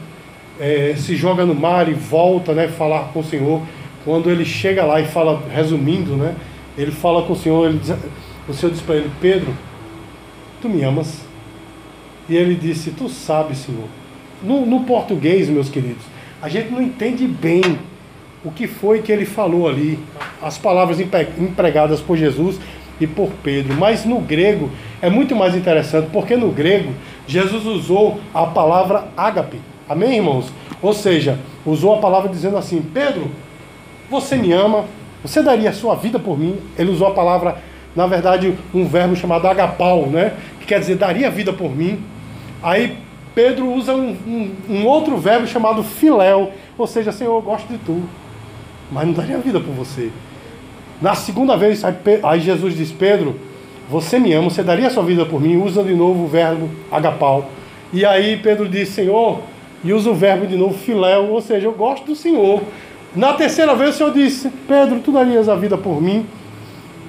[0.60, 3.62] é, se joga no mar e volta né, falar com o Senhor.
[4.04, 6.34] Quando ele chega lá e fala, resumindo, né,
[6.76, 7.94] ele fala com o Senhor, ele diz,
[8.48, 9.54] o Senhor diz para ele, Pedro,
[10.60, 11.20] tu me amas?
[12.28, 13.86] E ele disse, tu sabes, Senhor.
[14.42, 16.04] No, no português, meus queridos,
[16.42, 17.62] a gente não entende bem
[18.44, 19.98] o que foi que ele falou ali,
[20.40, 22.58] as palavras empregadas por Jesus
[23.00, 23.74] e por Pedro.
[23.74, 26.92] Mas no grego é muito mais interessante, porque no grego
[27.26, 29.60] Jesus usou a palavra ágape.
[29.88, 30.52] Amém, irmãos?
[30.80, 33.30] Ou seja, usou a palavra dizendo assim: Pedro,
[34.10, 34.84] você me ama,
[35.22, 36.58] você daria a sua vida por mim.
[36.78, 37.56] Ele usou a palavra,
[37.94, 40.34] na verdade, um verbo chamado agapau, né?
[40.60, 42.00] Que quer dizer daria vida por mim.
[42.62, 42.96] Aí
[43.34, 47.78] Pedro usa um, um, um outro verbo chamado filéu, ou seja, Senhor, eu gosto de
[47.78, 48.02] tu,
[48.92, 50.10] mas não daria a vida por você.
[51.00, 51.82] Na segunda vez,
[52.22, 53.34] aí Jesus diz: Pedro,
[53.88, 55.56] você me ama, você daria a sua vida por mim?
[55.56, 57.50] Usa de novo o verbo agapau.
[57.92, 59.40] E aí Pedro diz: Senhor,
[59.82, 62.62] e usa o verbo de novo filéu, ou seja, eu gosto do Senhor.
[63.16, 66.26] Na terceira vez o Senhor disse: Pedro, tu darias a vida por mim?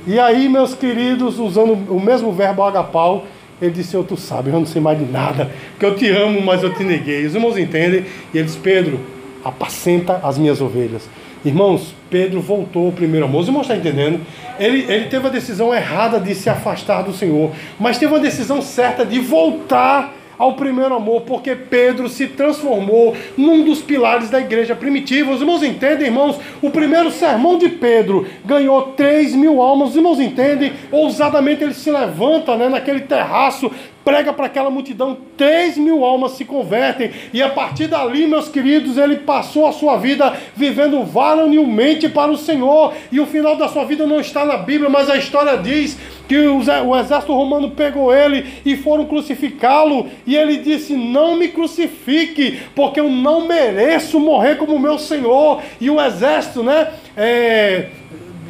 [0.07, 3.25] E aí, meus queridos, usando o mesmo verbo agapau,
[3.61, 6.41] ele disse: Senhor, tu sabe, eu não sei mais de nada, que eu te amo,
[6.41, 7.25] mas eu te neguei.
[7.25, 8.05] Os irmãos entendem?
[8.33, 8.99] E ele diz: Pedro,
[9.43, 11.07] apacenta as minhas ovelhas.
[11.45, 13.41] Irmãos, Pedro voltou ao primeiro amor.
[13.41, 14.21] Os irmãos estão entendendo?
[14.57, 18.61] Ele, ele teve a decisão errada de se afastar do Senhor, mas teve a decisão
[18.61, 24.75] certa de voltar ao primeiro amor, porque Pedro se transformou num dos pilares da igreja
[24.75, 25.31] primitiva.
[25.31, 26.39] Os irmãos entendem, irmãos?
[26.61, 29.89] O primeiro sermão de Pedro ganhou 3 mil almas.
[29.89, 30.73] Os irmãos entendem?
[30.91, 33.71] Ousadamente ele se levanta né, naquele terraço
[34.03, 38.97] prega para aquela multidão, 3 mil almas se convertem, e a partir dali, meus queridos,
[38.97, 43.85] ele passou a sua vida vivendo varonilmente para o Senhor, e o final da sua
[43.85, 48.45] vida não está na Bíblia, mas a história diz que o exército romano pegou ele
[48.65, 54.79] e foram crucificá-lo, e ele disse: Não me crucifique, porque eu não mereço morrer como
[54.79, 57.87] meu Senhor, e o exército, né, é,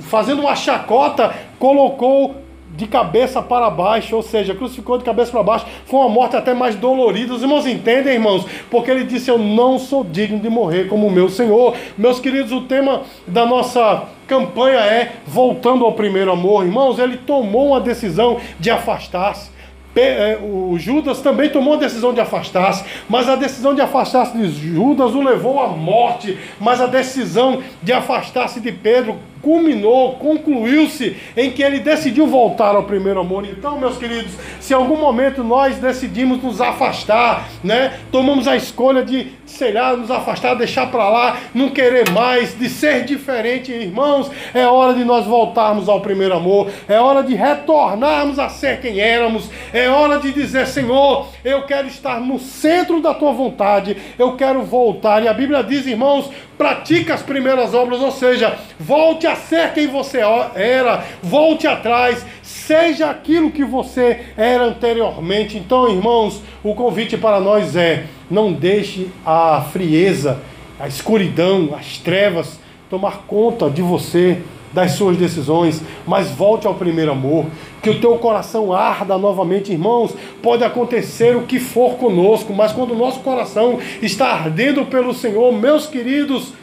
[0.02, 2.43] fazendo uma chacota, colocou
[2.76, 6.54] de cabeça para baixo, ou seja, crucificou de cabeça para baixo, foi uma morte até
[6.54, 7.34] mais dolorida.
[7.34, 8.46] Os irmãos entendem, irmãos?
[8.70, 11.76] Porque ele disse: Eu não sou digno de morrer como o meu Senhor.
[11.98, 16.66] Meus queridos, o tema da nossa campanha é Voltando ao Primeiro Amor.
[16.66, 19.54] Irmãos, ele tomou uma decisão de afastar-se.
[19.96, 24.50] É, o Judas também tomou a decisão de afastar-se, mas a decisão de afastar-se de
[24.50, 26.38] Judas o levou à morte.
[26.60, 32.84] Mas a decisão de afastar-se de Pedro culminou, concluiu-se em que ele decidiu voltar ao
[32.84, 33.46] primeiro amor.
[33.46, 38.00] Então, meus queridos, se em algum momento nós decidimos nos afastar, né?
[38.10, 42.70] Tomamos a escolha de, sei lá, nos afastar, deixar para lá, não querer mais, de
[42.70, 46.72] ser diferente, irmãos, é hora de nós voltarmos ao primeiro amor.
[46.88, 49.50] É hora de retornarmos a ser quem éramos.
[49.74, 53.98] É hora de dizer, Senhor, eu quero estar no centro da tua vontade.
[54.18, 55.22] Eu quero voltar.
[55.22, 59.88] E a Bíblia diz, irmãos, pratica as primeiras obras, ou seja, volte a ser quem
[59.88, 60.20] você
[60.56, 65.58] era, volte atrás, seja aquilo que você era anteriormente.
[65.58, 70.42] Então, irmãos, o convite para nós é: não deixe a frieza,
[70.80, 74.42] a escuridão, as trevas tomar conta de você,
[74.74, 77.46] das suas decisões, mas volte ao primeiro amor,
[77.84, 80.16] que o teu coração arda novamente, irmãos.
[80.42, 85.52] Pode acontecer o que for conosco, mas quando o nosso coração está ardendo pelo Senhor,
[85.52, 86.54] meus queridos,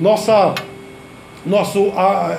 [0.00, 0.54] nossa
[1.44, 1.92] nosso,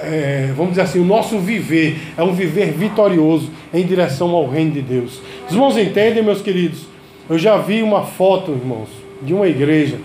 [0.03, 4.71] é, vamos dizer assim, o nosso viver é um viver vitorioso em direção ao reino
[4.71, 5.21] de Deus.
[5.45, 6.85] Os irmãos entendem, meus queridos?
[7.29, 8.87] Eu já vi uma foto, irmãos,
[9.21, 9.97] de uma igreja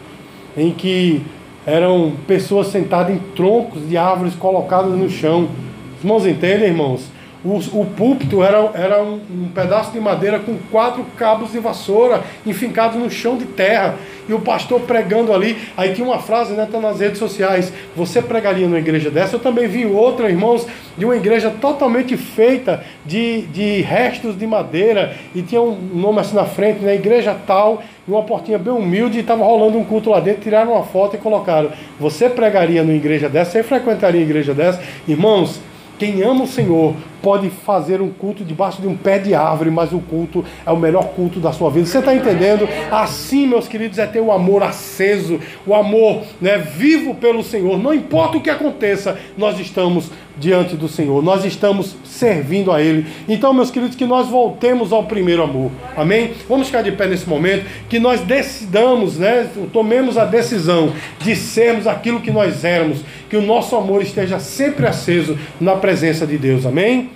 [0.57, 1.23] em que
[1.65, 5.49] eram pessoas sentadas em troncos de árvores colocadas no chão.
[5.97, 7.09] Os irmãos entendem, irmãos?
[7.45, 12.23] O, o púlpito era, era um, um, pedaço de madeira com quatro cabos de vassoura
[12.45, 13.95] enfincados no chão de terra.
[14.29, 15.57] E o pastor pregando ali.
[15.77, 16.69] Aí tinha uma frase, né?
[16.71, 17.73] Tá nas redes sociais.
[17.97, 19.37] Você pregaria numa igreja dessa?
[19.37, 25.15] Eu também vi outra, irmãos, de uma igreja totalmente feita de, de restos de madeira.
[25.35, 26.97] E tinha um nome assim na frente, né?
[26.97, 29.17] Igreja tal, uma portinha bem humilde.
[29.17, 30.43] E estava rolando um culto lá dentro.
[30.43, 31.71] Tiraram uma foto e colocaram.
[32.01, 33.53] Você pregaria numa igreja dessa?
[33.53, 34.83] Você frequentaria uma igreja dessa?
[35.07, 35.61] Irmãos,
[35.99, 39.93] quem ama o Senhor pode fazer um culto debaixo de um pé de árvore, mas
[39.93, 41.87] o culto é o melhor culto da sua vida.
[41.87, 42.69] Você está entendendo?
[42.91, 47.79] Assim, meus queridos, é ter o amor aceso, o amor né, vivo pelo Senhor.
[47.79, 53.07] Não importa o que aconteça, nós estamos diante do Senhor, nós estamos servindo a Ele.
[53.29, 55.71] Então, meus queridos, que nós voltemos ao primeiro amor.
[55.97, 56.33] Amém?
[56.49, 61.87] Vamos ficar de pé nesse momento, que nós decidamos, né, tomemos a decisão de sermos
[61.87, 66.65] aquilo que nós éramos, que o nosso amor esteja sempre aceso na presença de Deus.
[66.65, 67.08] Amém?